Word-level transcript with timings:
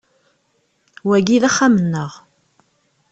Wagi 1.07 1.37
d 1.41 1.43
axxam-nneɣ. 1.49 2.11